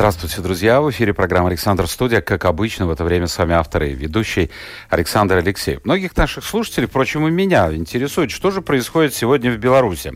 [0.00, 0.80] Здравствуйте, друзья!
[0.80, 2.22] В эфире программа «Александр Студия».
[2.22, 4.50] Как обычно, в это время с вами автор и ведущий
[4.88, 5.84] Александр Алексеев.
[5.84, 10.14] Многих наших слушателей, впрочем, и меня интересует, что же происходит сегодня в Беларуси.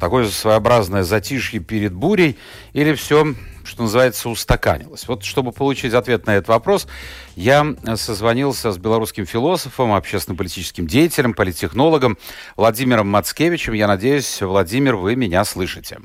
[0.00, 2.38] Такое своеобразное затишье перед бурей
[2.72, 5.06] или все что называется, устаканилось.
[5.06, 6.86] Вот чтобы получить ответ на этот вопрос,
[7.34, 12.16] я созвонился с белорусским философом, общественно-политическим деятелем, политтехнологом
[12.56, 13.74] Владимиром Мацкевичем.
[13.74, 15.98] Я надеюсь, Владимир, вы меня слышите.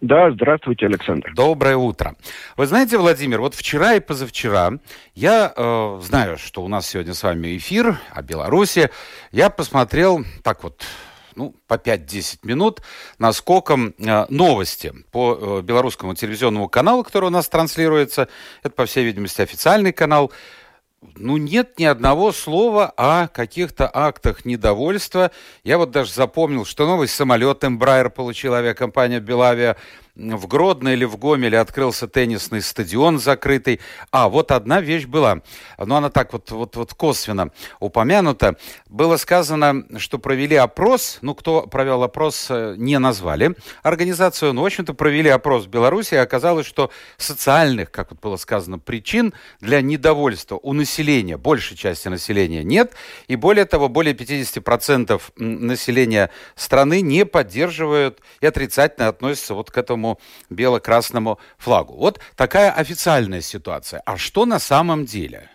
[0.00, 1.32] Да, здравствуйте, Александр.
[1.34, 2.16] Доброе утро.
[2.56, 4.72] Вы знаете, Владимир, вот вчера и позавчера
[5.14, 8.90] я э, знаю, что у нас сегодня с вами эфир о Беларуси.
[9.32, 10.84] Я посмотрел так вот
[11.34, 12.82] ну, по 5-10 минут
[13.18, 18.28] наскоком э, новости по э, белорусскому телевизионному каналу, который у нас транслируется.
[18.62, 20.30] Это, по всей видимости, официальный канал
[21.16, 25.30] ну, нет ни одного слова о каких-то актах недовольства.
[25.64, 29.76] Я вот даже запомнил, что новый самолет Embraer получила авиакомпания «Белавия»,
[30.16, 33.80] в Гродно или в Гомеле открылся теннисный стадион закрытый.
[34.10, 35.42] А, вот одна вещь была,
[35.78, 37.50] но она так вот, вот, вот косвенно
[37.80, 38.56] упомянута.
[38.88, 44.66] Было сказано, что провели опрос, ну, кто провел опрос, э, не назвали организацию, но, в
[44.66, 49.82] общем-то, провели опрос в Беларуси, и оказалось, что социальных, как вот было сказано, причин для
[49.82, 52.94] недовольства у населения, большей части населения нет,
[53.28, 60.05] и более того, более 50% населения страны не поддерживают и отрицательно относятся вот к этому
[60.06, 60.18] этому
[60.50, 61.94] бело-красному флагу.
[61.94, 64.02] Вот такая официальная ситуация.
[64.06, 65.48] А что на самом деле?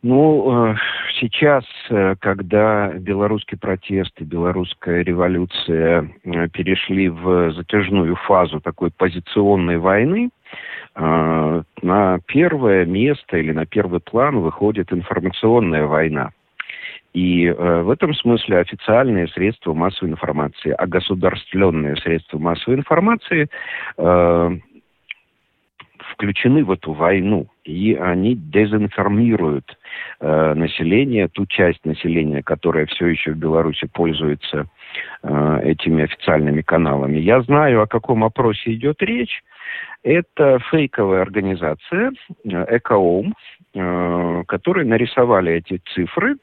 [0.00, 0.76] Ну, э,
[1.18, 9.78] сейчас, э, когда белорусский протест и белорусская революция э, перешли в затяжную фазу такой позиционной
[9.78, 10.30] войны,
[10.94, 16.30] на первое место или на первый план выходит информационная война.
[17.14, 23.48] И э, в этом смысле официальные средства массовой информации, а государственные средства массовой информации
[23.96, 24.58] э,
[26.12, 29.78] включены в эту войну, и они дезинформируют
[30.20, 34.66] э, население, ту часть населения, которая все еще в Беларуси пользуется
[35.22, 37.18] э, этими официальными каналами.
[37.18, 39.42] Я знаю, о каком опросе идет речь.
[40.02, 42.12] Это фейковая организация
[42.44, 43.34] э, Экоом,
[43.74, 46.36] э, которые нарисовали эти цифры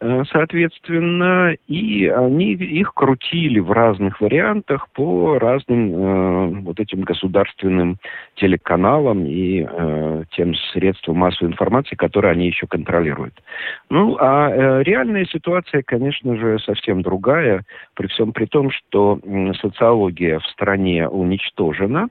[0.00, 7.98] соответственно, и они их крутили в разных вариантах по разным э, вот этим государственным
[8.34, 13.42] телеканалам и э, тем средствам массовой информации, которые они еще контролируют.
[13.88, 17.62] Ну, а э, реальная ситуация, конечно же, совсем другая,
[17.94, 22.08] при всем при том, что э, социология в стране уничтожена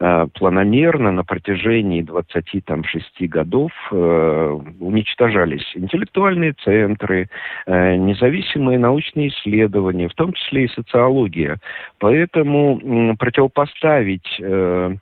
[0.00, 7.21] э, планомерно на протяжении 26 годов э, уничтожались интеллектуальные центры,
[7.66, 11.58] э, независимые научные исследования, в том числе и социология.
[11.98, 14.96] Поэтому э, противопоставить э,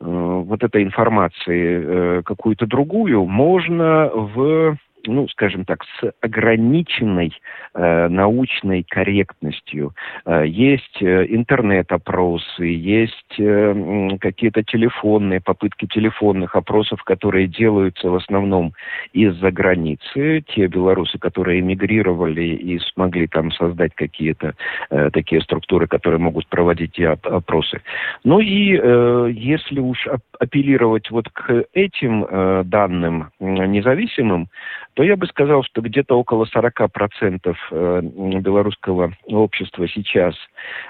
[0.00, 7.32] вот этой информации какую-то другую можно в ну, скажем так, с ограниченной
[7.74, 9.94] э, научной корректностью.
[10.24, 18.72] Э, есть э, интернет-опросы, есть э, какие-то телефонные, попытки телефонных опросов, которые делаются в основном
[19.12, 20.42] из-за границы.
[20.48, 24.54] Те белорусы, которые эмигрировали и смогли там создать какие-то
[24.90, 27.80] э, такие структуры, которые могут проводить и опросы.
[28.24, 30.06] Ну и э, если уж
[30.38, 34.48] апеллировать вот к этим э, данным независимым,
[34.94, 40.34] то я бы сказал, что где-то около 40% э, белорусского общества сейчас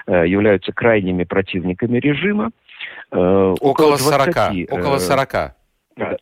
[0.07, 2.51] э, являются крайними противниками режима.
[3.11, 4.33] Э, около, около 40.
[4.33, 5.33] 20, около 40.
[5.97, 6.17] Да,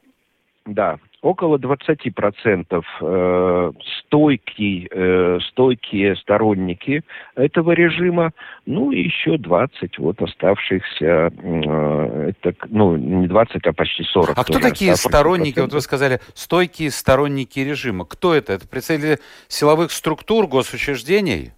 [0.65, 7.04] да около 20% э, стойкие, э, стойкие сторонники
[7.36, 8.31] этого режима,
[8.66, 14.38] ну и еще 20 вот оставшихся, э, это, ну не 20, а почти 40.
[14.38, 18.06] А кто такие сторонники, вот вы сказали, стойкие сторонники режима?
[18.06, 18.54] Кто это?
[18.54, 21.51] Это представители силовых структур, госучреждений?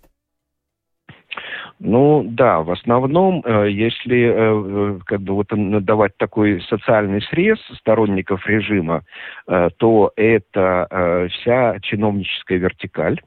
[1.83, 5.47] Ну да, в основном, э, если э, э, как бы вот
[5.83, 9.03] давать такой социальный срез сторонников режима,
[9.47, 13.19] то это вся чиновническая вертикаль.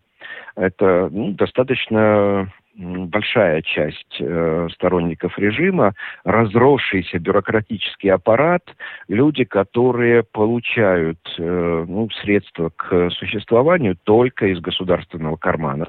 [0.54, 5.94] Это ну, достаточно большая часть э, сторонников режима,
[6.24, 8.62] разросшийся бюрократический аппарат,
[9.08, 15.86] люди, которые получают э, ну, средства к существованию только из государственного кармана.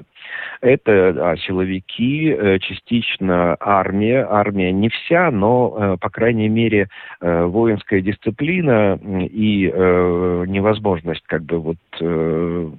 [0.60, 6.88] Это а, силовики, э, частично армия, армия не вся, но, э, по крайней мере,
[7.20, 12.70] э, воинская дисциплина и э, невозможность как бы вот э,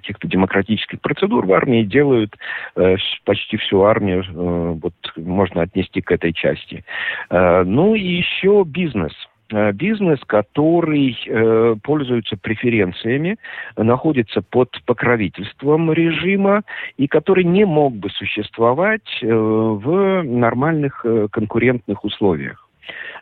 [0.00, 2.36] каких-то демократических процедур в армии делают
[2.76, 6.84] э, почти всю армию, э, вот можно отнести к этой части.
[7.30, 9.12] Э, ну и еще бизнес
[9.52, 13.36] э, бизнес, который э, пользуется преференциями,
[13.76, 16.62] находится под покровительством режима
[16.96, 22.69] и который не мог бы существовать э, в нормальных э, конкурентных условиях.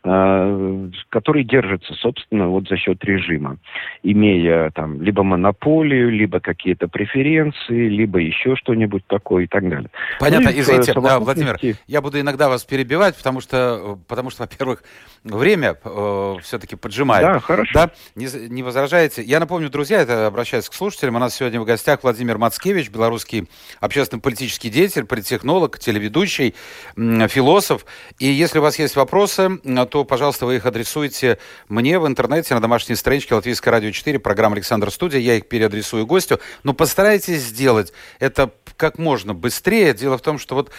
[0.05, 3.59] Э, который держится, собственно, вот за счет режима,
[4.05, 9.91] имея там либо монополию, либо какие-то преференции, либо еще что-нибудь такое и так далее.
[10.21, 11.59] Понятно, ну, извините, да, Владимир,
[11.89, 14.85] я буду иногда вас перебивать, потому что, потому что во-первых,
[15.25, 17.23] время э, все-таки поджимает.
[17.25, 17.73] Да, хорошо.
[17.75, 19.23] Да, не, не возражаете.
[19.23, 23.49] Я напомню, друзья, это обращаюсь к слушателям, у нас сегодня в гостях Владимир Мацкевич, белорусский
[23.81, 26.55] общественно-политический деятель, политтехнолог, телеведущий,
[26.97, 27.85] философ.
[28.21, 29.48] И если у вас есть вопросы,
[29.91, 34.57] то, пожалуйста, вы их адресуйте мне в интернете на домашней страничке Латвийское радио 4, программа
[34.57, 35.21] Александр Студия.
[35.21, 36.41] Я их переадресую гостю.
[36.63, 39.95] Но постарайтесь сделать это как можно быстрее.
[39.95, 40.71] Дело в том, что вот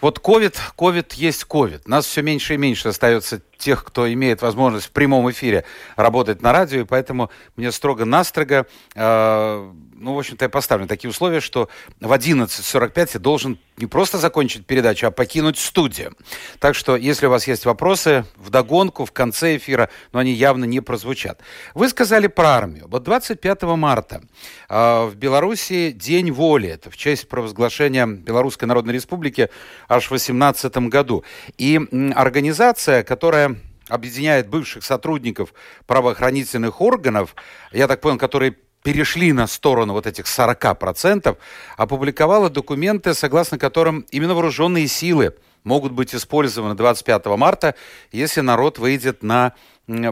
[0.00, 1.88] вот ковид, ковид есть ковид.
[1.88, 5.64] Нас все меньше и меньше остается тех, кто имеет возможность в прямом эфире
[5.96, 11.40] работать на радио, и поэтому мне строго-настрого, э, ну, в общем-то, я поставлю такие условия,
[11.40, 11.68] что
[12.00, 16.14] в 11.45 я должен не просто закончить передачу, а покинуть студию.
[16.58, 20.64] Так что, если у вас есть вопросы, в догонку, в конце эфира, но они явно
[20.64, 21.40] не прозвучат.
[21.74, 22.86] Вы сказали про армию.
[22.88, 24.22] Вот 25 марта
[24.68, 26.68] э, в Беларуси День воли.
[26.68, 29.48] Это в честь провозглашения Белорусской Народной Республики
[29.88, 31.24] аж в 18 году.
[31.58, 31.80] И
[32.14, 33.53] организация, которая
[33.88, 35.54] объединяет бывших сотрудников
[35.86, 37.34] правоохранительных органов,
[37.72, 41.36] я так понял, которые перешли на сторону вот этих 40%,
[41.76, 45.34] опубликовала документы, согласно которым именно вооруженные силы
[45.64, 47.74] могут быть использованы 25 марта,
[48.12, 49.54] если народ выйдет на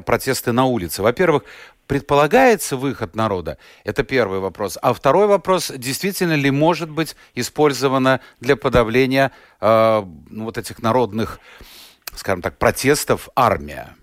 [0.04, 1.02] протесты на улице.
[1.02, 1.44] Во-первых,
[1.86, 3.58] предполагается выход народа?
[3.84, 4.78] Это первый вопрос.
[4.80, 11.38] А второй вопрос, действительно ли может быть использовано для подавления э, вот этих народных,
[12.14, 13.96] скажем так, протестов армия?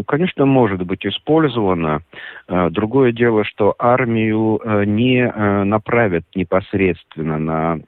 [0.00, 2.02] Э, ну, конечно, может быть использовано.
[2.48, 5.30] Э, другое дело, что армию э, не
[5.64, 7.80] направят непосредственно на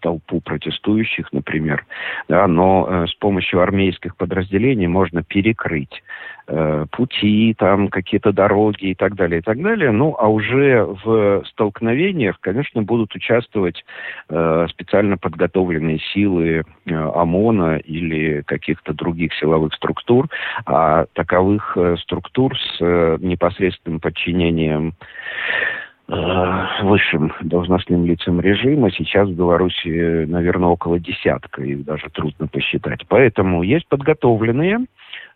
[0.00, 1.86] толпу протестующих, например,
[2.28, 6.02] да, но с помощью армейских подразделений можно перекрыть
[6.50, 9.90] Э, пути, там какие-то дороги и так далее, и так далее.
[9.90, 13.84] Ну, а уже в столкновениях, конечно, будут участвовать
[14.30, 20.28] э, специально подготовленные силы э, ОМОНа или каких-то других силовых структур,
[20.64, 21.04] а
[21.38, 24.94] таковых э, структур с э, непосредственным подчинением
[26.08, 33.06] э, высшим должностным лицам режима сейчас в Беларуси, наверное, около десятка, их даже трудно посчитать.
[33.08, 34.86] Поэтому есть подготовленные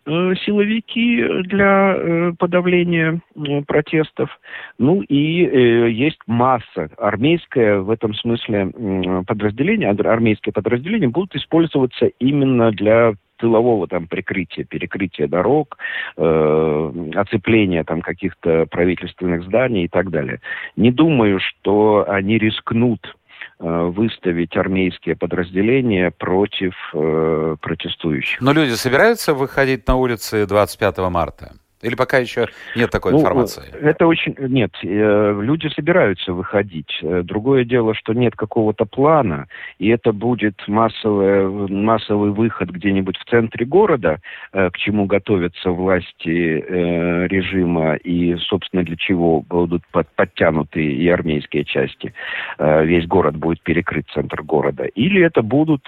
[0.05, 3.21] силовики для подавления
[3.65, 4.29] протестов.
[4.77, 13.13] Ну и есть масса армейская в этом смысле подразделения, армейские подразделения будут использоваться именно для
[13.37, 15.77] тылового там прикрытия, перекрытия дорог,
[16.17, 20.39] э, оцепления там каких-то правительственных зданий и так далее.
[20.75, 23.15] Не думаю, что они рискнут
[23.59, 28.41] Э, выставить армейские подразделения против э, протестующих.
[28.41, 31.53] Но люди собираются выходить на улицы 25 марта?
[31.83, 33.63] Или пока еще нет такой ну, информации?
[33.81, 34.35] Это очень...
[34.39, 36.97] Нет, э, люди собираются выходить.
[37.01, 39.47] Э, другое дело, что нет какого-то плана,
[39.79, 44.19] и это будет массовый, массовый выход где-нибудь в центре города,
[44.53, 51.65] э, к чему готовятся власти режима, и, собственно, для чего будут под, подтянуты и армейские
[51.65, 52.13] части.
[52.59, 54.85] Весь город будет перекрыт, центр города.
[54.85, 55.85] Или это будут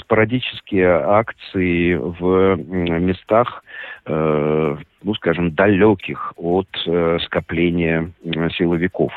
[0.00, 3.64] спорадические акции в местах,
[5.04, 9.12] ну, скажем, далеких от э, скопления э, силовиков.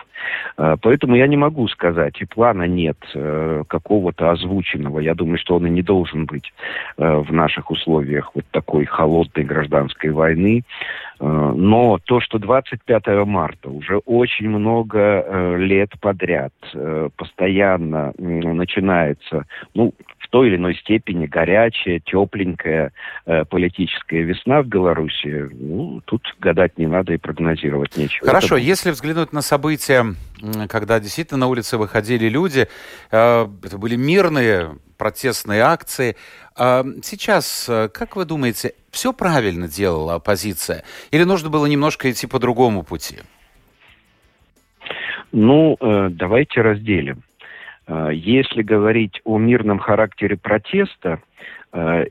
[0.58, 5.00] Э, поэтому я не могу сказать, и плана нет э, какого-то озвученного.
[5.00, 6.54] Я думаю, что он и не должен быть
[6.98, 10.64] э, в наших условиях вот такой холодной гражданской войны.
[11.20, 19.46] Э, но то, что 25 марта уже очень много э, лет подряд э, постоянно начинается,
[19.74, 22.92] ну, в той или иной степени горячая, тепленькая
[23.50, 28.28] политическая весна в Беларуси, ну, тут гадать не надо и прогнозировать нечего.
[28.28, 28.66] Хорошо, Это...
[28.66, 30.06] если взглянуть на события,
[30.70, 32.68] когда действительно на улицы выходили люди,
[33.10, 36.16] это были мирные протестные акции.
[36.56, 40.84] А сейчас, э, как вы думаете, все правильно делала оппозиция?
[41.12, 43.18] Или нужно было немножко идти по другому пути?
[45.32, 47.24] Ну, э, давайте разделим.
[47.88, 51.37] Э, если говорить о мирном характере протеста, Э,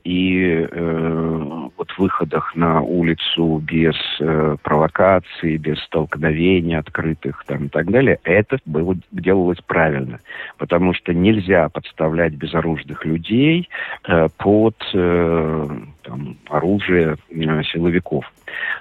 [0.03, 7.89] и э, вот выходах на улицу без э, провокаций, без столкновений открытых там, и так
[7.89, 10.19] далее, это было, делалось правильно.
[10.57, 13.69] Потому что нельзя подставлять безоружных людей
[14.37, 14.75] под
[16.07, 18.25] там, оружие силовиков.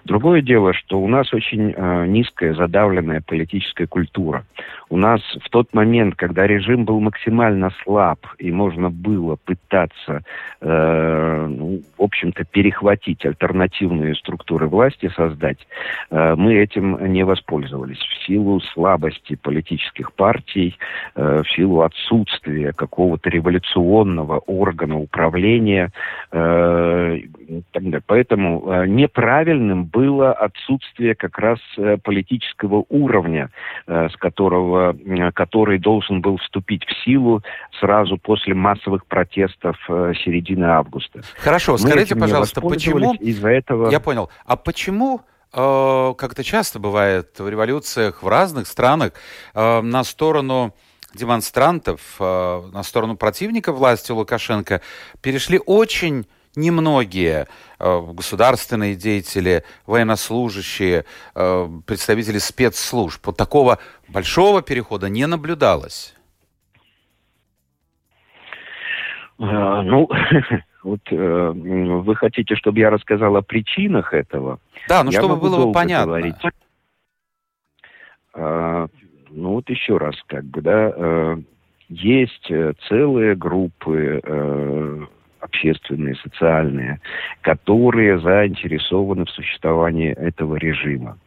[0.04, 4.44] Другое дело, что у нас очень э, низкая задавленная политическая культура.
[4.88, 10.22] У нас в тот момент, когда режим был максимально слаб и можно было пытаться,
[10.60, 15.66] э, ну, в общем-то, перехватить альтернативные структуры власти, создать,
[16.10, 20.78] э, мы этим не воспользовались в силу слабости политических партий,
[21.16, 25.90] э, в силу отсутствия какого-то революционного органа управления.
[26.30, 27.15] Э,
[28.06, 33.50] Поэтому э, неправильным было отсутствие как раз э, политического уровня,
[33.86, 34.96] э, с которого,
[35.34, 37.42] который должен был вступить в силу
[37.80, 41.20] сразу после массовых протестов середины августа.
[41.36, 43.14] Хорошо, Мы скажите, пожалуйста, почему...
[43.14, 43.90] Из-за этого...
[43.90, 44.30] Я понял.
[44.44, 45.20] А почему
[45.52, 49.12] как это часто бывает в революциях в разных странах,
[49.54, 50.74] на сторону
[51.14, 54.82] демонстрантов, на сторону противника власти Лукашенко
[55.22, 57.46] перешли очень немногие
[57.78, 63.24] э, государственные деятели, военнослужащие, э, представители спецслужб.
[63.26, 66.14] Вот такого большого перехода не наблюдалось.
[69.38, 70.08] А, ну,
[70.82, 74.58] вот э, вы хотите, чтобы я рассказал о причинах этого?
[74.88, 76.06] Да, ну чтобы было бы понятно.
[76.06, 76.36] Говорить.
[78.32, 78.86] А,
[79.30, 81.36] ну вот еще раз, как бы, да, э,
[81.88, 82.50] есть
[82.88, 85.06] целые группы э,
[85.40, 87.00] общественные, социальные,
[87.42, 91.18] которые заинтересованы в существовании этого режима.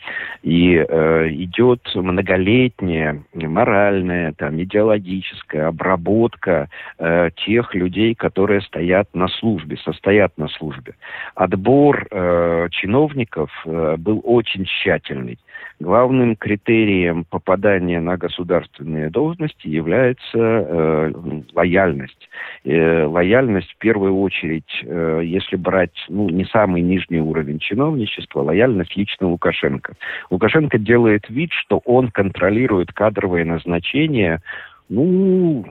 [0.42, 9.78] И э, идет многолетняя моральная, там, идеологическая обработка э, тех людей, которые стоят на службе,
[9.78, 10.96] состоят на службе.
[11.36, 15.38] Отбор э, чиновников э, был очень тщательный.
[15.80, 21.14] Главным критерием попадания на государственные должности является э,
[21.54, 22.30] лояльность.
[22.66, 28.98] Э, лояльность в первую очередь, э, если брать ну, не самый нижний уровень чиновничества, лояльность
[28.98, 29.94] лично Лукашенко.
[30.30, 34.42] Лукашенко делает вид, что он контролирует кадровые назначения,
[34.90, 35.64] ну,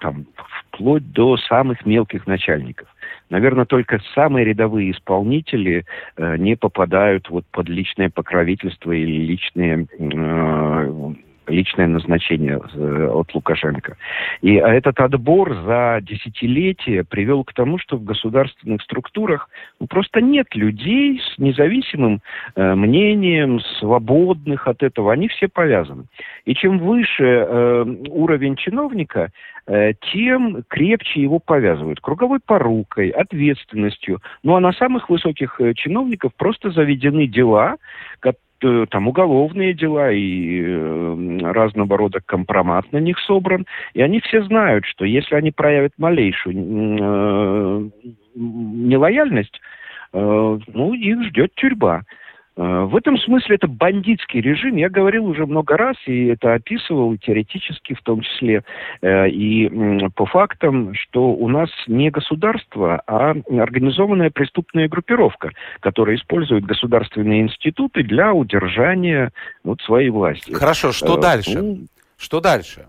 [0.00, 0.24] там,
[0.70, 2.88] вплоть до самых мелких начальников.
[3.34, 5.86] Наверное, только самые рядовые исполнители
[6.16, 11.14] э, не попадают вот под личное покровительство или личные э,
[11.46, 13.96] личное назначение э, от Лукашенко.
[14.42, 19.48] И этот отбор за десятилетия привел к тому, что в государственных структурах
[19.80, 22.20] ну, просто нет людей с независимым
[22.56, 25.12] э, мнением, свободных от этого.
[25.12, 26.04] Они все повязаны.
[26.44, 29.30] И чем выше э, уровень чиновника,
[29.66, 32.00] э, тем крепче его повязывают.
[32.00, 34.20] Круговой порукой, ответственностью.
[34.42, 37.76] Ну а на самых высоких э, чиновников просто заведены дела,
[38.90, 44.84] там уголовные дела и э, разного рода компромат на них собран, и они все знают,
[44.86, 47.90] что если они проявят малейшую э,
[48.34, 49.60] нелояльность,
[50.12, 52.02] э, ну, их ждет тюрьма.
[52.56, 54.76] Э, в этом смысле это бандитский режим.
[54.76, 58.62] Я говорил уже много раз, и это описывал теоретически в том числе,
[59.02, 66.64] э, и по фактам, что у нас не государство, а организованная преступная группировка, которая использует
[66.64, 69.32] государственные институты для удержания
[69.64, 70.52] вот, своей власти.
[70.52, 71.62] Хорошо, что э, дальше?
[71.62, 71.78] Ну,
[72.16, 72.86] что дальше?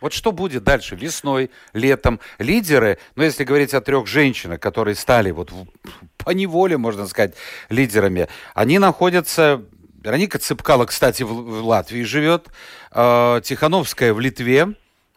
[0.00, 2.20] Вот что будет дальше, весной, летом?
[2.38, 5.52] Лидеры, ну, если говорить о трех женщинах, которые стали вот
[6.18, 7.34] по неволе, можно сказать,
[7.68, 9.62] лидерами, они находятся...
[10.02, 12.46] Вероника Цыпкала, кстати, в, в Латвии живет,
[12.92, 14.68] э, Тихановская в Литве,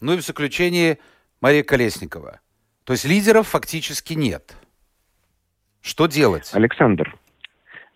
[0.02, 0.98] ну и в заключении
[1.42, 2.40] Мария Колесникова.
[2.86, 4.56] То есть лидеров фактически нет.
[5.82, 6.50] Что делать?
[6.54, 7.16] Александр,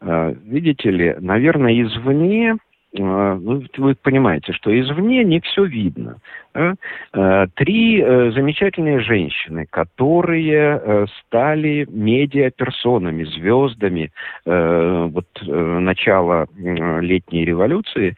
[0.01, 2.57] э, видите ли, наверное, извне
[2.95, 6.17] ну, вы понимаете, что извне не все видно.
[6.55, 14.11] Э, три э, замечательные женщины, которые э, стали медиаперсонами, звездами
[14.45, 18.15] вот, начала летней революции,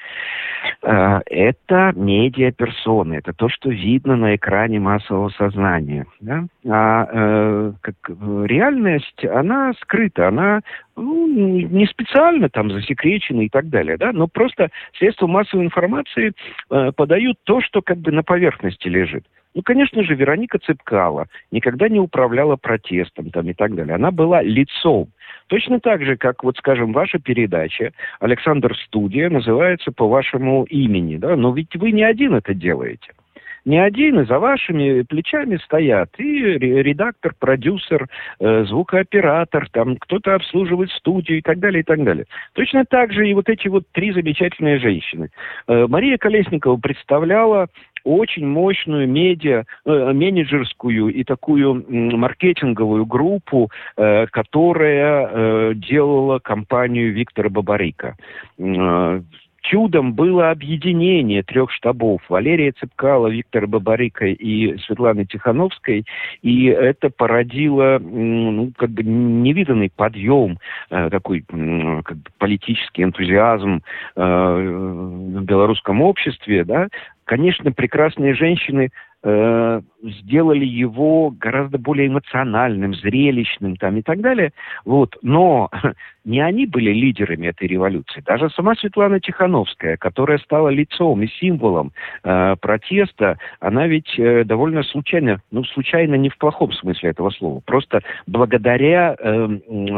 [0.81, 6.05] это медиаперсоны, это то, что видно на экране массового сознания.
[6.19, 6.45] Да?
[6.67, 7.95] А как,
[8.45, 10.61] реальность, она скрыта, она
[10.95, 16.33] ну, не специально там засекречена и так далее, да, но просто средства массовой информации
[16.69, 19.25] подают то, что как бы на поверхности лежит.
[19.53, 23.95] Ну, конечно же, Вероника Цепкала никогда не управляла протестом там и так далее.
[23.95, 25.07] Она была лицом.
[25.47, 31.37] Точно так же, как, вот, скажем, ваша передача «Александр Студия» называется по вашему имени, да,
[31.37, 33.13] но ведь вы не один это делаете
[33.65, 38.07] не один, и за вашими плечами стоят и редактор, продюсер,
[38.39, 42.25] э, звукооператор, там кто-то обслуживает студию и так далее, и так далее.
[42.53, 45.29] Точно так же и вот эти вот три замечательные женщины.
[45.67, 47.67] Э, Мария Колесникова представляла
[48.05, 57.49] очень мощную медиа, э, менеджерскую и такую маркетинговую группу, э, которая э, делала компанию Виктора
[57.49, 58.15] Бабарика.
[58.57, 59.21] Э,
[59.69, 66.05] чудом было объединение трех штабов Валерия Цепкала, Виктора Бабарика и Светланы Тихановской,
[66.41, 70.59] и это породило ну, как бы невиданный подъем,
[70.89, 73.81] э, такой как бы политический энтузиазм
[74.15, 76.87] э, в белорусском обществе, да,
[77.25, 78.91] Конечно, прекрасные женщины
[79.23, 84.53] э, сделали его гораздо более эмоциональным, зрелищным там и так далее.
[84.85, 85.17] Вот.
[85.23, 85.71] Но
[86.25, 88.21] не они были лидерами этой революции.
[88.25, 94.83] Даже сама Светлана Тихановская, которая стала лицом и символом э, протеста, она ведь э, довольно
[94.83, 99.47] случайно, ну, случайно не в плохом смысле этого слова, просто благодаря э,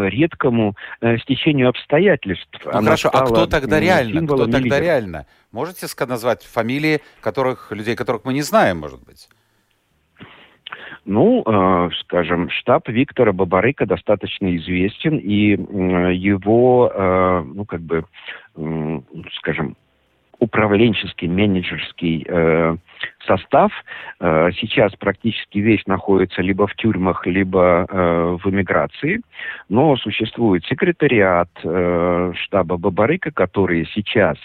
[0.10, 2.48] редкому э, стечению обстоятельств.
[2.64, 4.26] Ну, хорошо, а кто тогда реально?
[4.26, 4.80] Кто тогда лидера.
[4.80, 5.26] реально?
[5.52, 9.30] Можете назвать фамилии которых, людей, которых мы не знаем, может быть?
[11.06, 18.06] Ну, э, скажем, штаб Виктора Бабарыка достаточно известен, и э, его, э, ну, как бы,
[18.58, 19.00] э,
[19.38, 19.78] скажем,
[20.40, 22.76] управленческий, менеджерский э,
[23.28, 23.72] состав.
[24.20, 29.22] Э, сейчас практически весь находится либо в тюрьмах, либо э, в эмиграции,
[29.70, 34.38] но существует секретариат э, штаба Бабарыка, которые сейчас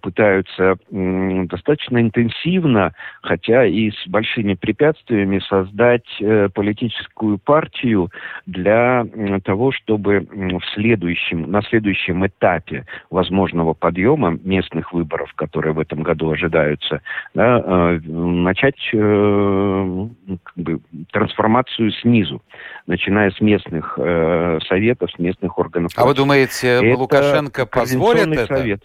[0.00, 6.06] пытаются достаточно интенсивно, хотя и с большими препятствиями, создать
[6.54, 8.10] политическую партию
[8.46, 9.04] для
[9.44, 16.30] того, чтобы в следующем, на следующем этапе возможного подъема местных выборов, которые в этом году
[16.30, 17.02] ожидаются,
[17.34, 20.08] да, начать э,
[20.42, 20.80] как бы,
[21.12, 22.42] трансформацию снизу,
[22.86, 25.92] начиная с местных э, советов, с местных органов.
[25.96, 28.46] А вы думаете, это Лукашенко позволит это?
[28.46, 28.84] Совет.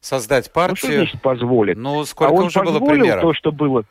[0.00, 0.70] Создать партию?
[0.72, 1.76] Ну, что значит позволит?
[1.76, 3.22] Ну, сколько а он уже было примеров?
[3.22, 3.84] то, что было...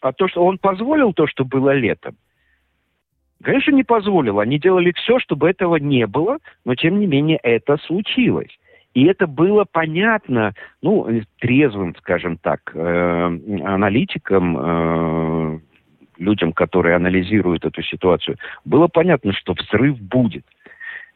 [0.00, 2.16] А то, что он позволил то, что было летом,
[3.42, 4.40] Конечно, не позволил.
[4.40, 8.48] Они делали все, чтобы этого не было, но тем не менее это случилось.
[8.94, 11.08] И это было понятно, ну,
[11.40, 15.58] трезвым, скажем так, э, аналитикам, э,
[16.18, 20.44] людям, которые анализируют эту ситуацию, было понятно, что взрыв будет.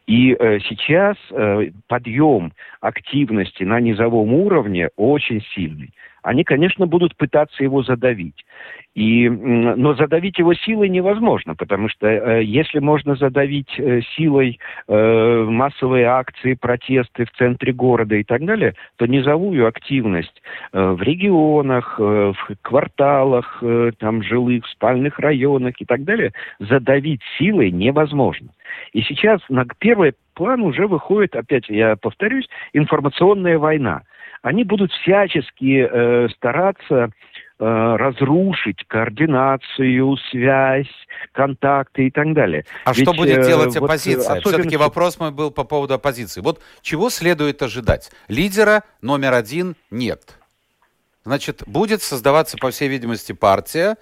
[0.09, 5.93] И э, сейчас э, подъем активности на низовом уровне очень сильный.
[6.22, 8.44] Они, конечно, будут пытаться его задавить.
[8.94, 15.46] И, но задавить его силой невозможно, потому что э, если можно задавить э, силой э,
[15.48, 21.94] массовые акции, протесты в центре города и так далее, то низовую активность э, в регионах,
[22.00, 28.48] э, в кварталах, э, там жилых, спальных районах и так далее задавить силой невозможно.
[28.92, 34.02] И сейчас на первый план уже выходит, опять я повторюсь, информационная война.
[34.42, 37.11] Они будут всячески э, стараться
[37.61, 40.87] Э, разрушить координацию, связь,
[41.33, 42.64] контакты и так далее.
[42.85, 44.37] А Ведь, что будет делать э, оппозиция?
[44.37, 46.40] Вот, Все-таки вопрос мой был по поводу оппозиции.
[46.40, 48.12] Вот чего следует ожидать?
[48.29, 50.38] Лидера номер один нет.
[51.24, 53.96] Значит, будет создаваться, по всей видимости, партия,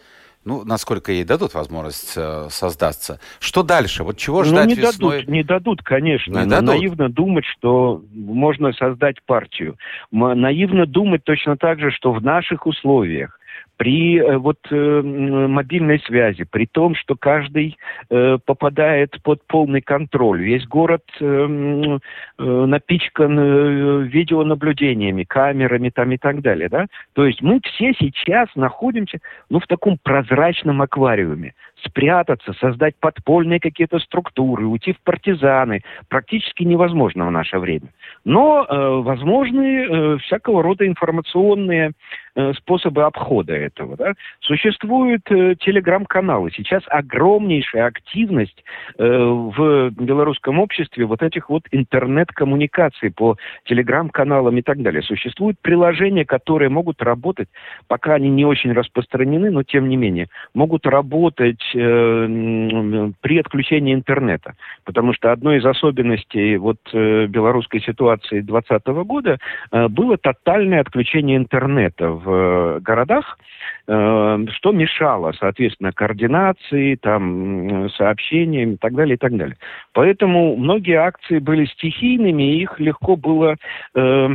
[0.47, 3.19] ну, насколько ей дадут возможность э, создаться.
[3.41, 4.05] Что дальше?
[4.05, 5.17] Вот чего ну, ждать ну, не весной?
[5.17, 6.39] Дадут, не дадут, конечно.
[6.39, 6.69] Не дадут.
[6.69, 9.77] Наивно думать, что можно создать партию.
[10.13, 13.36] Наивно думать точно так же, что в наших условиях
[13.77, 17.77] при э, вот э, мобильной связи, при том, что каждый
[18.11, 21.99] э, попадает под полный контроль, весь город э, э,
[22.39, 26.87] напичкан э, видеонаблюдениями, камерами там и так далее, да?
[27.15, 29.19] То есть мы все сейчас находимся,
[29.51, 31.55] ну, в таком прозрачном аквариуме.
[31.85, 37.89] Спрятаться, создать подпольные какие-то структуры, уйти в партизаны практически невозможно в наше время.
[38.25, 41.93] Но э, возможны э, всякого рода информационные
[42.35, 43.97] э, способы обхода этого.
[43.97, 44.15] Да?
[44.41, 46.51] Существуют э, телеграм-каналы.
[46.51, 48.65] Сейчас огромнейшая активность
[48.99, 55.03] э, в белорусском обществе вот этих вот интернет-коммуникаций по телеграм-каналам и так далее.
[55.03, 57.49] Существуют приложения, которые могут работать,
[57.87, 64.55] пока они не очень распространены, но тем не менее, могут работать э, при отключении интернета.
[64.85, 69.39] Потому что одной из особенностей вот э, белорусской ситуации 2020 года
[69.71, 73.39] э, было тотальное отключение интернета в э, городах,
[73.87, 79.57] э, что мешало, соответственно, координации, там, сообщениям и так далее, и так далее.
[79.93, 83.57] Поэтому многие акции были стихийными, и их легко было
[83.95, 84.29] э,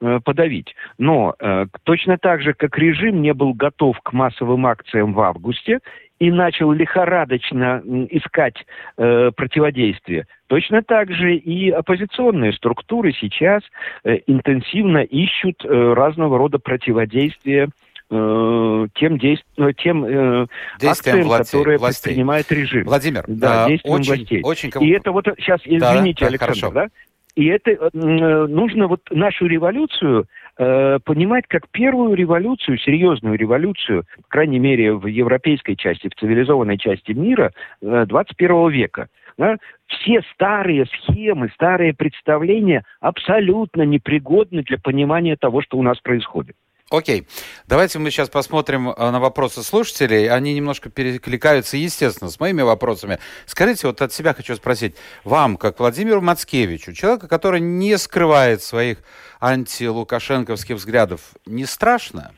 [0.00, 0.74] подавить.
[0.98, 5.80] Но э, точно так же, как режим не был готов к массовым акциям в августе,
[6.18, 8.56] и начал лихорадочно искать
[8.96, 10.26] э, противодействие.
[10.48, 13.62] Точно так же и оппозиционные структуры сейчас
[14.04, 17.68] э, интенсивно ищут э, разного рода противодействия
[18.10, 19.44] э, тем, действ...
[19.58, 20.46] Э, тем э,
[20.84, 22.02] акциям, властей, которые властей.
[22.02, 22.84] предпринимает режим.
[22.84, 24.40] Владимир, да, э, действиям очень, властей.
[24.42, 24.70] Очень...
[24.80, 26.70] И это вот сейчас, извините, да, Александр, хорошо.
[26.72, 26.88] да?
[27.38, 30.26] И это э, нужно вот нашу революцию
[30.58, 36.78] э, понимать как первую революцию, серьезную революцию, по крайней мере, в европейской части, в цивилизованной
[36.78, 39.06] части мира э, 21 века.
[39.38, 39.56] Да?
[39.86, 46.56] Все старые схемы, старые представления абсолютно непригодны для понимания того, что у нас происходит.
[46.90, 47.26] Окей.
[47.66, 50.30] Давайте мы сейчас посмотрим э, на вопросы слушателей.
[50.30, 53.18] Они немножко перекликаются, естественно, с моими вопросами.
[53.44, 54.96] Скажите, вот от себя хочу спросить.
[55.22, 58.98] Вам, как Владимиру Мацкевичу, человека, который не скрывает своих
[59.38, 62.32] антилукашенковских взглядов, не страшно?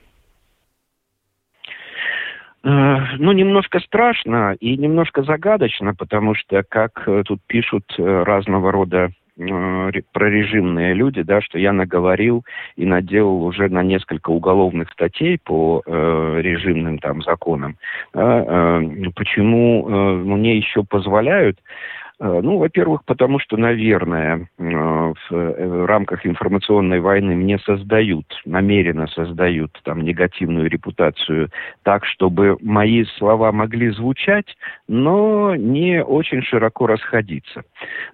[2.65, 2.69] Э,
[3.19, 9.13] ну, немножко страшно и немножко загадочно, потому что, как э, тут пишут разного рода
[10.13, 12.45] прорежимные люди, да, что я наговорил
[12.77, 17.77] и наделал уже на несколько уголовных статей по э, режимным там законам.
[18.13, 21.59] Да, э, почему э, мне еще позволяют
[22.43, 29.71] ну, во-первых, потому что, наверное, э, э, в рамках информационной войны мне создают, намеренно создают
[29.85, 31.49] там негативную репутацию
[31.83, 34.55] так, чтобы мои слова могли звучать,
[34.87, 37.63] но не очень широко расходиться.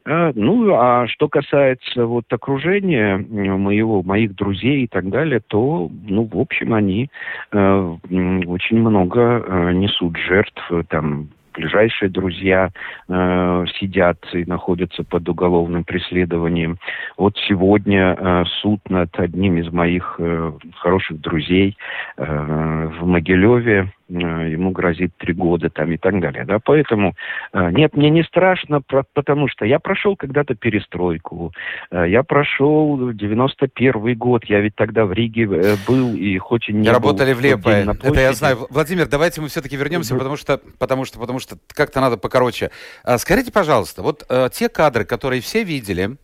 [0.05, 6.39] Ну, а что касается вот окружения моего, моих друзей и так далее, то, ну, в
[6.39, 7.11] общем, они
[7.51, 12.71] очень много несут жертв там ближайшие друзья
[13.09, 16.79] э, сидят и находятся под уголовным преследованием.
[17.17, 21.77] Вот сегодня э, суд над одним из моих э, хороших друзей
[22.17, 26.45] э, в Могилеве ему грозит три года там и так далее.
[26.45, 26.59] Да?
[26.65, 27.15] Поэтому
[27.53, 28.81] э, нет, мне не страшно,
[29.15, 31.53] потому что я прошел когда-то перестройку,
[31.91, 35.47] э, я прошел 91 год, я ведь тогда в Риге
[35.87, 38.67] был и хоть и не Работали был в Лепое, это я знаю.
[38.71, 40.19] Владимир, давайте мы все-таки вернемся, да.
[40.19, 42.71] потому что, потому что, потому что как-то надо покороче.
[43.19, 46.17] Скажите, пожалуйста, вот те кадры, которые все видели,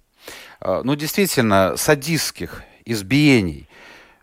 [0.64, 3.66] ну, действительно, садистских избиений,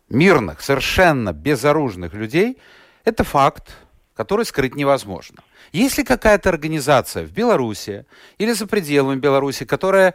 [0.09, 2.57] мирных, совершенно безоружных людей–
[3.09, 3.75] это факт,
[4.15, 5.43] который скрыть невозможно.
[5.71, 8.05] Есть ли какая-то организация в Беларуси
[8.37, 10.13] или за пределами Беларуси, которая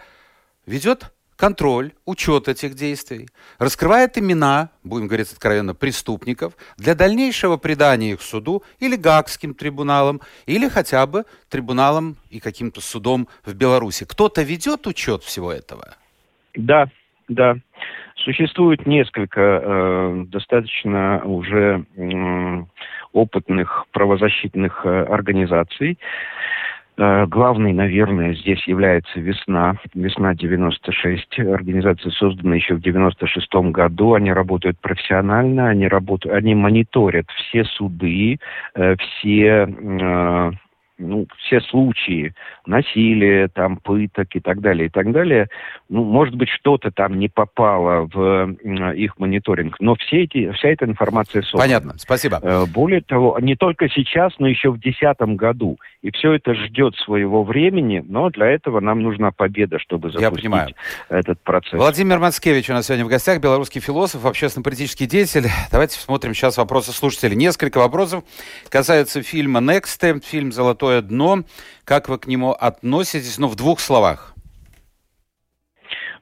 [0.66, 3.28] ведет контроль, учет этих действий,
[3.58, 10.68] раскрывает имена, будем говорить откровенно, преступников для дальнейшего предания их суду или Гаагским трибуналам, или
[10.68, 14.04] хотя бы трибуналам и каким-то судом в Беларуси.
[14.04, 15.96] Кто-то ведет учет всего этого?
[16.54, 16.86] Да,
[17.28, 17.56] да.
[18.16, 22.64] Существует несколько э, достаточно уже э,
[23.12, 25.98] опытных правозащитных э, организаций.
[26.96, 29.76] Э, главной, наверное, здесь является «Весна».
[29.94, 31.52] «Весна 96».
[31.52, 34.14] Организация создана еще в 96 году.
[34.14, 38.38] Они работают профессионально, они, работают, они мониторят все суды,
[38.74, 39.68] э, все
[40.98, 42.34] ну, все случаи
[42.66, 45.48] насилия, там, пыток и так далее, и так далее,
[45.88, 48.52] ну, может быть, что-то там не попало в
[48.94, 51.64] их мониторинг, но все эти, вся эта информация собрана.
[51.64, 52.40] Понятно, спасибо.
[52.42, 55.78] Э, более того, не только сейчас, но еще в 2010 году.
[56.02, 60.74] И все это ждет своего времени, но для этого нам нужна победа, чтобы запустить
[61.08, 61.72] этот процесс.
[61.72, 65.46] Владимир Мацкевич у нас сегодня в гостях, белорусский философ, общественно-политический деятель.
[65.72, 67.36] Давайте смотрим сейчас вопросы слушателей.
[67.36, 68.22] Несколько вопросов
[68.68, 71.44] касаются фильма «Next», фильм «Золотой золотое дно.
[71.84, 73.38] Как вы к нему относитесь?
[73.38, 74.33] Ну, в двух словах.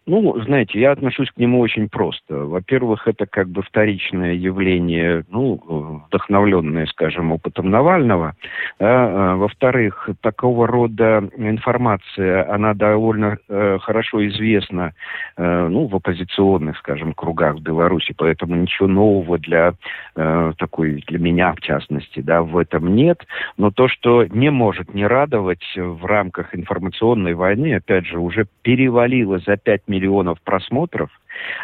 [0.05, 2.35] Ну, знаете, я отношусь к нему очень просто.
[2.35, 8.35] Во-первых, это как бы вторичное явление, ну, вдохновленное, скажем, опытом Навального.
[8.81, 14.93] А, во-вторых, такого рода информация, она довольно э, хорошо известна,
[15.37, 19.75] э, ну, в оппозиционных, скажем, кругах в Беларуси, поэтому ничего нового для
[20.17, 23.25] э, такой, для меня, в частности, да, в этом нет.
[23.57, 29.39] Но то, что не может не радовать в рамках информационной войны, опять же, уже перевалило
[29.39, 31.11] за 5 миллионов просмотров.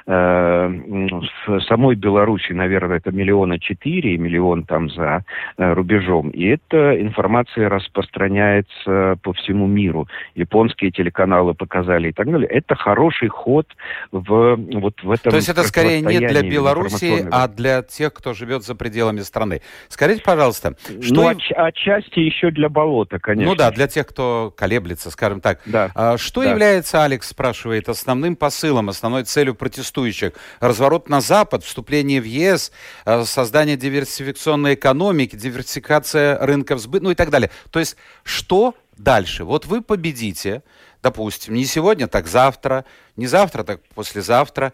[0.06, 0.68] Э,
[1.46, 5.24] в самой Беларуси, наверное, это миллиона четыре, миллион там за
[5.56, 6.30] э, рубежом.
[6.30, 10.08] И эта информация распространяется по всему миру.
[10.34, 12.48] Японские телеканалы показали и так далее.
[12.48, 13.66] Это хороший ход
[14.12, 18.34] в вот в этом То есть это скорее не для Беларуси, а для тех, кто
[18.34, 19.60] живет за пределами страны.
[19.88, 21.14] Скажите, пожалуйста, что...
[21.14, 23.50] Ну, отч- отчасти еще для болота, конечно.
[23.50, 25.60] Ну да, для тех, кто колеблется, скажем так.
[25.66, 25.90] Да.
[25.94, 26.50] А, что да.
[26.50, 30.32] является, Алекс спрашивает, основным посылом, основной целью протестующих?
[30.60, 32.72] Разворот на Запад, вступление в ЕС,
[33.04, 37.50] э, создание диверсификационной экономики, диверсификация рынков сбыта, ну и так далее.
[37.70, 39.44] То есть что дальше?
[39.44, 40.62] Вот вы победите,
[41.02, 42.84] допустим, не сегодня, так завтра,
[43.16, 44.72] не завтра, так послезавтра.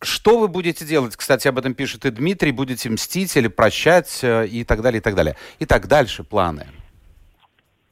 [0.00, 1.16] Что вы будете делать?
[1.16, 2.52] Кстати, об этом пишет и Дмитрий.
[2.52, 5.36] Будете мстить или прощать э, и так далее, и так далее.
[5.60, 6.66] Итак, дальше планы.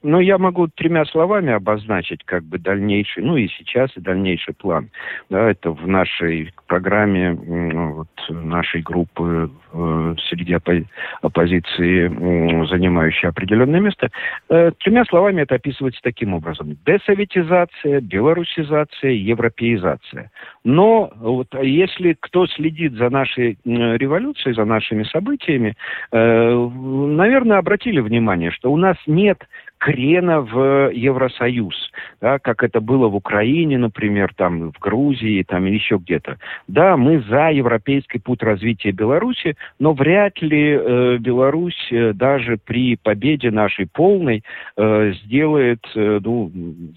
[0.03, 4.91] Ну, я могу тремя словами обозначить как бы дальнейший, ну и сейчас и дальнейший план.
[5.31, 10.87] Да, это в нашей программе вот, нашей группы э, среди оппо-
[11.21, 14.11] оппозиции, э, занимающей определенное место.
[14.49, 16.77] Э, тремя словами это описывается таким образом.
[16.85, 20.31] Десоветизация, белорусизация, европеизация.
[20.65, 25.77] Но вот если кто следит за нашей революцией, за нашими событиями,
[26.13, 29.45] э, наверное, обратили внимание, что у нас нет
[29.83, 31.75] крена в Евросоюз,
[32.21, 36.39] да, как это было в Украине, например, там в Грузии, там или еще где-то.
[36.69, 42.95] Да, мы за европейский путь развития Беларуси, но вряд ли э, Беларусь э, даже при
[42.95, 44.45] победе нашей полной
[44.77, 46.53] э, сделает э, ну,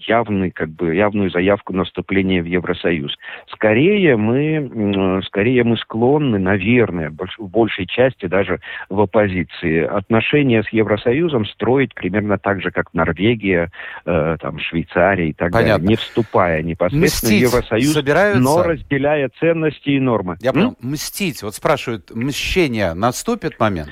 [0.06, 3.16] явный, как бы, явную заявку на вступление в Евросоюз.
[3.56, 11.46] Скорее мы, скорее мы склонны, наверное, в большей части даже в оппозиции отношения с Евросоюзом
[11.46, 13.70] строить примерно так же, как Норвегия,
[14.04, 15.78] э, там, Швейцария и так Понятно.
[15.78, 18.42] далее, не вступая непосредственно Мстить в Евросоюз, собираются...
[18.42, 20.36] но разделяя ценности и нормы.
[20.40, 20.76] Я понял.
[20.80, 21.42] Мстить.
[21.42, 23.88] Вот спрашивают, мщение наступит момент?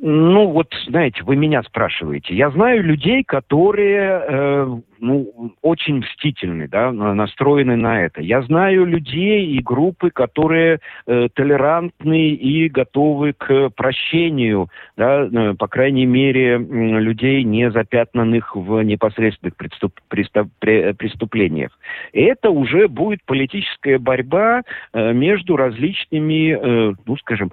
[0.00, 2.32] Ну, вот, знаете, вы меня спрашиваете.
[2.32, 8.22] Я знаю людей, которые, э, ну, очень мстительны, да, настроены на это.
[8.22, 15.66] Я знаю людей и группы, которые э, толерантны и готовы к прощению, да, э, по
[15.66, 21.76] крайней мере, людей, не запятнанных в непосредственных преступ, преступ, преступлениях.
[22.12, 27.50] И это уже будет политическая борьба э, между различными, э, ну, скажем,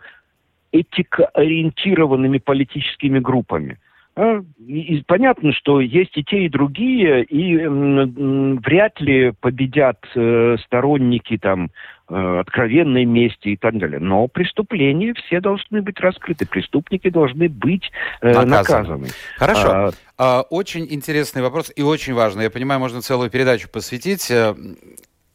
[0.81, 3.77] этикоориентированными политическими группами.
[4.17, 9.99] А, и, и понятно, что есть и те, и другие, и м, вряд ли победят
[10.15, 11.69] э, сторонники там
[12.07, 13.99] э, откровенной мести и так далее.
[13.99, 18.47] Но преступления все должны быть раскрыты, преступники должны быть э, наказаны.
[18.47, 19.07] наказаны.
[19.35, 19.69] Хорошо.
[19.69, 22.45] А, а, очень интересный вопрос и очень важный.
[22.45, 24.31] Я понимаю, можно целую передачу посвятить.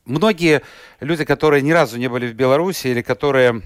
[0.05, 0.63] Многие
[1.01, 3.63] люди, которые ни разу не были в Беларуси или которые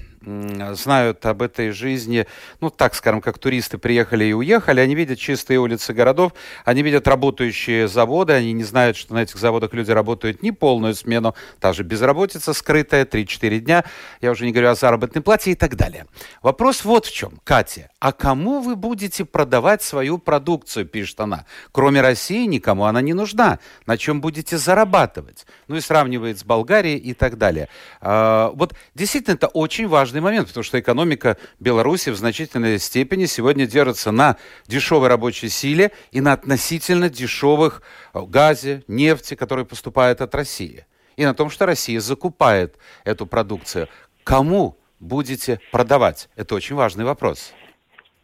[0.73, 2.27] знают об этой жизни,
[2.61, 6.33] ну, так скажем, как туристы приехали и уехали, они видят чистые улицы городов,
[6.65, 10.95] они видят работающие заводы, они не знают, что на этих заводах люди работают не полную
[10.95, 13.85] смену, та же безработица скрытая, 3-4 дня,
[14.21, 16.07] я уже не говорю о заработной плате и так далее.
[16.43, 17.41] Вопрос вот в чем.
[17.45, 21.45] Катя, а кому вы будете продавать свою продукцию, пишет она.
[21.71, 23.59] Кроме России никому она не нужна.
[23.87, 25.47] На чем будете зарабатывать?
[25.69, 25.81] Ну и
[26.25, 27.69] сравнивает с Болгарией и так далее.
[28.01, 33.67] А, вот действительно это очень важный момент, потому что экономика Беларуси в значительной степени сегодня
[33.67, 37.83] держится на дешевой рабочей силе и на относительно дешевых
[38.15, 40.87] э, газе, нефти, которые поступают от России.
[41.17, 43.89] И на том, что Россия закупает эту продукцию.
[44.25, 46.29] Кому будете продавать?
[46.37, 47.53] Это очень важный вопрос.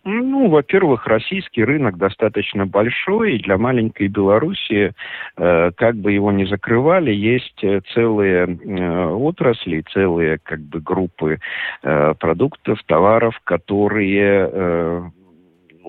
[0.05, 4.93] Ну, во-первых, российский рынок достаточно большой, и для маленькой Белоруссии,
[5.37, 11.39] э, как бы его ни закрывали, есть э, целые э, отрасли, целые как бы группы
[11.83, 15.13] продуктов, товаров, которые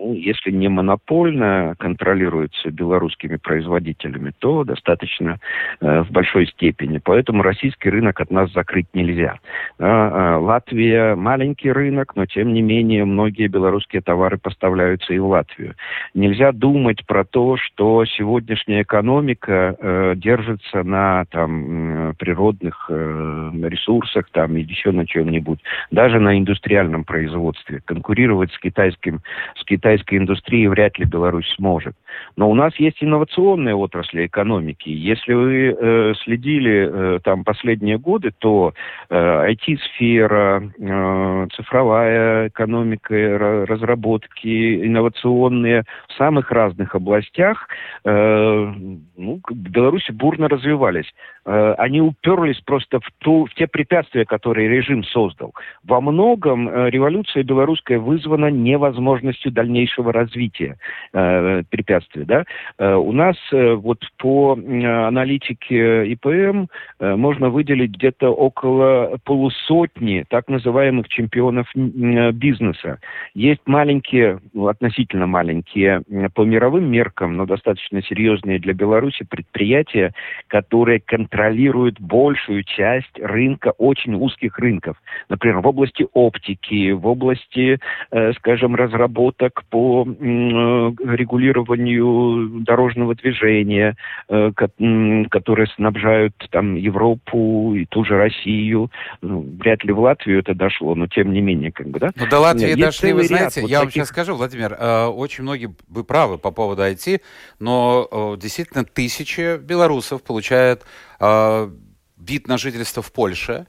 [0.02, 5.38] ну, если не монопольно контролируется белорусскими производителями, то достаточно
[5.80, 7.00] э, в большой степени.
[7.04, 9.38] Поэтому российский рынок от нас закрыть нельзя.
[9.80, 15.28] А, а, Латвия маленький рынок, но тем не менее многие белорусские товары поставляются и в
[15.28, 15.76] Латвию.
[16.16, 24.58] Нельзя думать про то, что сегодняшняя экономика э, держится на там, природных э, ресурсах там
[24.58, 25.60] или еще на чем-нибудь,
[25.92, 27.82] даже на индустриальном производстве.
[27.86, 29.22] Конкурировать с китайским,
[29.56, 31.96] с китайской индустрией вряд ли Беларусь сможет.
[32.38, 34.90] Но у нас есть инновационные отрасли экономики.
[34.90, 38.74] Если вы э, следили э, там последние годы, то
[39.10, 47.68] э, IT-сфера, э, цифровая экономика, разработки инновационные в самых разных областях
[48.06, 48.74] э,
[49.18, 51.12] ну, в Беларуси бурно развивались.
[51.46, 55.54] Э, они уперлись просто в, ту, в те препятствия, которые режим создал.
[55.84, 59.71] Во многом э, революция белорусская вызвана невозможностью дальнейшего
[60.12, 60.78] развития
[61.14, 62.24] э, препятствий.
[62.26, 62.44] Да?
[62.78, 66.66] Э, у нас э, вот по аналитике ИПМ
[67.00, 73.00] э, можно выделить где-то около полусотни так называемых чемпионов э, бизнеса.
[73.34, 76.02] Есть маленькие, ну, относительно маленькие
[76.34, 80.14] по мировым меркам, но достаточно серьезные для Беларуси предприятия,
[80.52, 85.02] которые контролируют большую часть рынка, очень узких рынков.
[85.30, 87.80] Например, в области оптики, в области,
[88.12, 93.96] э, скажем, разработок по э, регулированию дорожного движения,
[94.28, 98.92] э, которые снабжают там Европу и ту же Россию.
[99.22, 102.12] Ну, вряд ли в Латвию это дошло, но тем не менее, как бы, да?
[102.18, 103.80] Ну, до Латвии Есть дошли, вы знаете, вот я таких...
[103.80, 107.22] вам сейчас скажу, Владимир, э, очень многие, вы правы по поводу IT,
[107.62, 110.82] но э, действительно тысячи белорусов получают
[111.20, 111.70] э,
[112.18, 113.68] вид на жительство в Польше,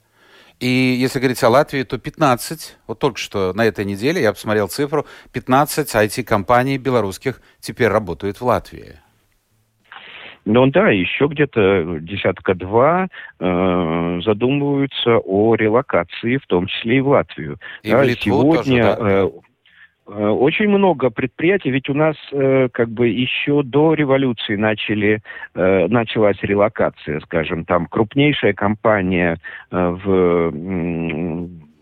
[0.59, 4.69] и если говорить о Латвии, то 15, вот только что на этой неделе я посмотрел
[4.69, 9.01] цифру, 15 IT-компаний белорусских теперь работают в Латвии.
[10.45, 13.09] Ну да, еще где-то десятка-два
[13.39, 17.59] э, задумываются о релокации, в том числе и в Латвию.
[17.83, 19.31] И да, в Литву сегодня, тоже, да?
[20.07, 25.23] Э, очень много предприятий, ведь у нас э, как бы еще до революции начали,
[25.55, 29.39] э, началась релокация, скажем, там крупнейшая компания
[29.71, 30.53] э, в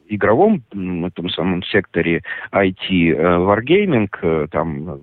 [0.09, 0.63] игровом
[1.07, 5.01] этом самом секторе IT, э, Wargaming, э, там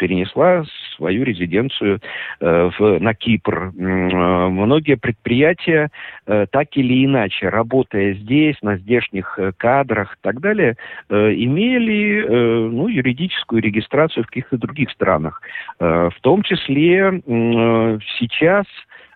[0.00, 0.64] перенесла
[0.96, 2.00] свою резиденцию
[2.40, 3.64] э, в, на Кипр.
[3.64, 5.90] Э, многие предприятия
[6.26, 10.76] э, так или иначе, работая здесь, на здешних э, кадрах и так далее,
[11.10, 15.42] э, имели э, ну, юридическую регистрацию в каких-то других странах.
[15.78, 18.64] Э, в том числе э, сейчас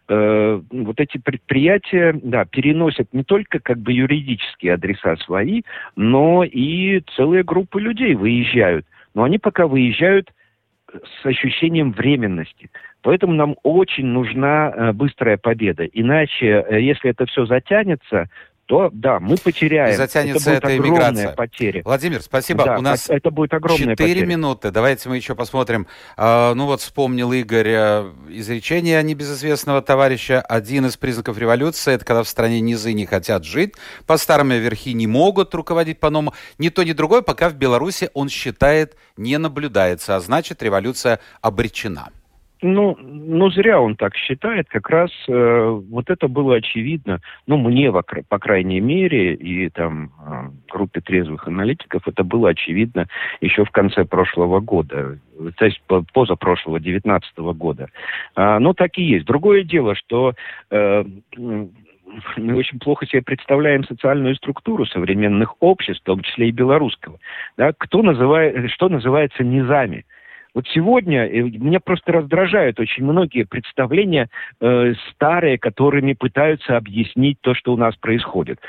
[0.08, 5.62] э, вот эти предприятия, да, переносят не только как бы юридические адреса свои,
[5.96, 8.84] но и целые группы людей выезжают.
[9.14, 10.28] Но они пока выезжают
[11.22, 12.70] с ощущением временности.
[13.02, 15.84] Поэтому нам очень нужна э, быстрая победа.
[15.84, 18.28] Иначе, э, если это все затянется,
[18.66, 19.94] то да, мы потеряем.
[19.94, 21.32] И затянется это эта иммиграция.
[21.32, 21.82] Потеря.
[21.84, 22.64] Владимир, спасибо.
[22.64, 24.26] Да, У нас это будет огромная 4 потеря.
[24.26, 24.70] минуты.
[24.70, 25.86] Давайте мы еще посмотрим.
[26.16, 30.40] А, ну вот вспомнил Игорь э, изречение небезызвестного товарища.
[30.40, 33.74] Один из признаков революции– это когда в стране низы не хотят жить,
[34.06, 36.34] по старым верхи не могут руководить по-новому.
[36.58, 42.10] Ни то, ни другое, пока в Беларуси он считает не наблюдается, а значит революция обречена.
[42.62, 44.68] Ну, ну, зря он так считает.
[44.68, 47.20] Как раз э, вот это было очевидно.
[47.46, 53.06] Ну, мне, по крайней мере, и там э, группе трезвых аналитиков это было очевидно
[53.40, 55.18] еще в конце прошлого года.
[55.56, 57.88] То есть позапрошлого, 2019 года.
[58.34, 59.26] А, ну, так и есть.
[59.26, 60.34] Другое дело, что...
[60.70, 61.04] Э,
[62.36, 67.18] мы очень плохо себе представляем социальную структуру современных обществ, в том числе и белорусского.
[67.56, 67.72] Да?
[67.76, 70.04] Кто называет, что называется низами?
[70.54, 74.28] Вот сегодня меня просто раздражают очень многие представления
[74.60, 78.60] э, старые, которыми пытаются объяснить то, что у нас происходит.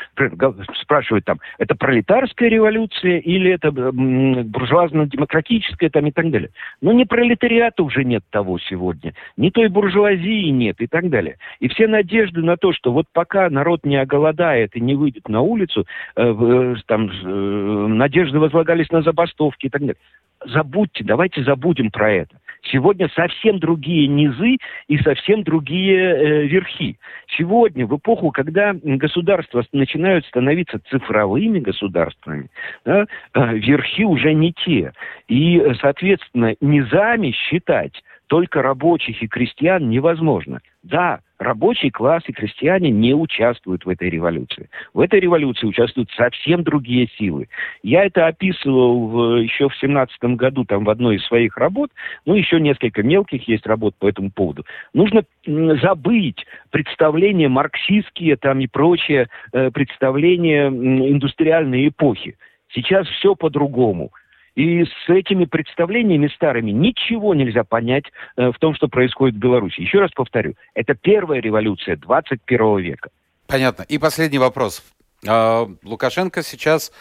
[0.81, 6.49] Спрашивают там, это пролетарская революция или это буржуазно-демократическая там и так далее.
[6.81, 11.37] Но не пролетариата уже нет того сегодня, ни той буржуазии нет и так далее.
[11.59, 15.41] И все надежды на то, что вот пока народ не оголодает и не выйдет на
[15.41, 19.97] улицу, э, э, там э, надежды возлагались на забастовки и так далее
[20.45, 22.39] забудьте, давайте забудем про это.
[22.71, 26.97] Сегодня совсем другие низы и совсем другие э, верхи.
[27.37, 32.49] Сегодня, в эпоху, когда государства начинают становиться цифровыми государствами,
[32.83, 34.93] да, э, верхи уже не те.
[35.27, 40.59] И, соответственно, низами считать только рабочих и крестьян невозможно.
[40.83, 44.69] Да, рабочий класс и крестьяне не участвуют в этой революции.
[44.93, 47.47] В этой революции участвуют совсем другие силы.
[47.83, 51.91] Я это описывал в, еще в семнадцатом году там в одной из своих работ,
[52.25, 54.65] ну еще несколько мелких есть работ по этому поводу.
[54.93, 62.37] Нужно забыть представления марксистские там и прочие э, представления индустриальной эпохи.
[62.73, 64.11] Сейчас все по-другому.
[64.55, 68.05] И с этими представлениями старыми ничего нельзя понять
[68.37, 69.81] э, в том, что происходит в Беларуси.
[69.81, 73.09] Еще раз повторю, это первая революция 21 века.
[73.47, 73.83] Понятно.
[73.83, 74.83] И последний вопрос.
[75.27, 76.91] А, Лукашенко сейчас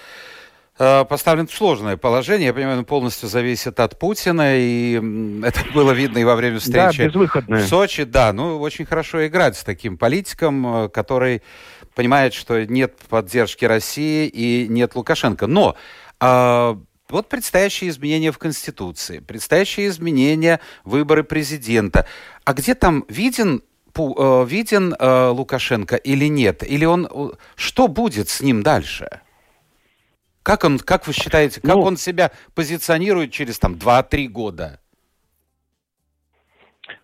[0.79, 2.49] а, поставлен в сложное положение.
[2.49, 4.95] Я понимаю, он полностью зависит от Путина, и
[5.45, 8.05] это было видно и во время встречи да, в Сочи.
[8.05, 11.43] Да, ну, очень хорошо играть с таким политиком, э, который
[11.95, 15.47] понимает, что нет поддержки России и нет Лукашенко.
[15.47, 15.77] Но
[16.19, 16.77] а,
[17.09, 22.07] вот предстоящие изменения в Конституции, предстоящие изменения выборы президента.
[22.45, 23.63] А где там виден
[23.97, 26.63] э, виден э, Лукашенко или нет?
[26.63, 29.21] Или он что будет с ним дальше?
[30.43, 34.81] Как он, как вы считаете, как ну, он себя позиционирует через там 2-3 года?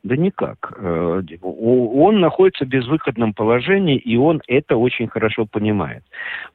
[0.03, 0.73] Да никак.
[0.79, 6.03] Э, он находится в безвыходном положении, и он это очень хорошо понимает.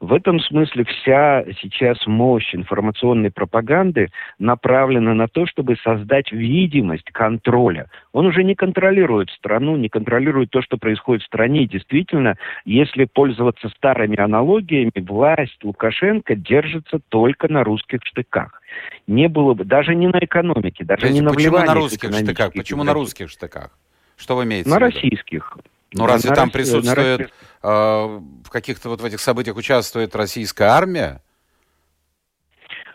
[0.00, 4.08] В этом смысле вся сейчас мощь информационной пропаганды
[4.40, 7.86] направлена на то, чтобы создать видимость контроля.
[8.12, 11.62] Он уже не контролирует страну, не контролирует то, что происходит в стране.
[11.62, 12.34] И действительно,
[12.64, 18.60] если пользоваться старыми аналогиями, власть Лукашенко держится только на русских штыках
[19.06, 22.52] не было бы, даже не на экономике, даже не на Почему на русских штыках?
[22.52, 23.70] Почему на русских штыках?
[24.16, 25.58] Что вы имеете На российских.
[25.92, 27.30] Ну разве на там присутствует,
[27.62, 31.20] э, в каких-то вот в этих событиях участвует российская армия?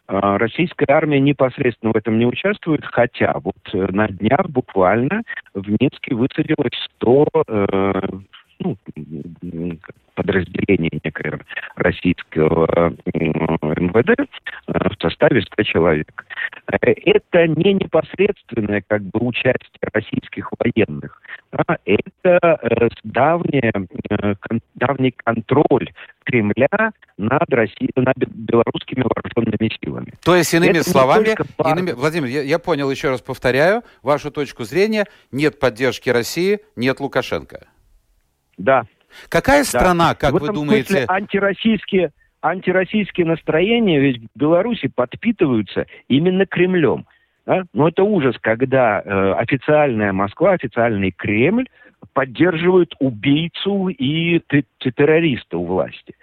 [0.07, 5.65] А, российская армия непосредственно в этом не участвует, хотя вот э, на днях буквально в
[5.69, 8.01] Минске высадилось 100 э,
[8.63, 8.77] ну,
[10.15, 11.39] подразделение некое
[11.75, 14.25] российского МВД э,
[14.67, 16.25] в составе 100 человек.
[16.71, 23.73] Э, это не непосредственное как бы участие российских военных, а это э, давнее,
[24.75, 25.89] давний контроль
[26.23, 30.13] Кремля над, Россией, над белорусскими вооруженными силами.
[30.23, 31.35] То есть, иными это словами,
[31.65, 36.99] иными, Владимир, я, я понял, еще раз повторяю, вашу точку зрения, нет поддержки России, нет
[36.99, 37.67] Лукашенко.
[38.57, 38.85] Да.
[39.29, 40.85] Какая страна, как вы думаете...
[40.85, 47.05] Смысле антироссийские, антироссийские настроения ведь в Беларуси подпитываются именно Кремлем.
[47.45, 47.63] Да?
[47.73, 51.67] Но это ужас, когда э, официальная Москва, официальный Кремль
[52.13, 54.41] поддерживают убийцу и
[54.79, 56.15] террориста у власти.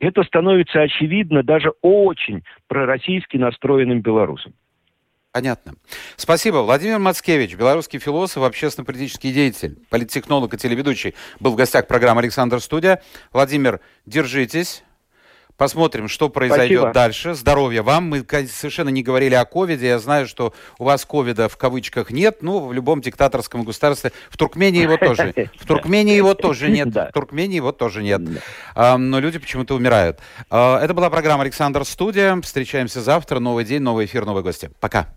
[0.00, 4.52] Это становится очевидно даже очень пророссийски настроенным белорусам.
[5.36, 5.74] Понятно.
[6.16, 6.62] Спасибо.
[6.62, 13.02] Владимир Мацкевич, белорусский философ, общественно-политический деятель, политтехнолог и телеведущий, был в гостях программы «Александр Студия».
[13.34, 14.82] Владимир, держитесь.
[15.58, 16.94] Посмотрим, что произойдет Спасибо.
[16.94, 17.34] дальше.
[17.34, 18.08] Здоровья вам.
[18.08, 19.88] Мы совершенно не говорили о ковиде.
[19.88, 22.38] Я знаю, что у вас ковида в кавычках нет.
[22.40, 24.12] Ну, в любом диктаторском государстве.
[24.30, 25.34] В Туркмении его тоже.
[25.60, 26.88] В Туркмении его тоже нет.
[26.88, 28.22] В Туркмении его тоже нет.
[28.74, 30.18] Но люди почему-то умирают.
[30.48, 32.40] А, это была программа «Александр Студия».
[32.40, 33.38] Встречаемся завтра.
[33.38, 34.70] Новый день, новый эфир, новые гости.
[34.80, 35.14] Пока.